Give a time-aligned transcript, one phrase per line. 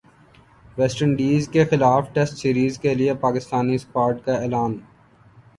[0.77, 4.77] waste انڈیزکےخلاف test series کے لیےپاکستانی اسکواڈ کا اعلان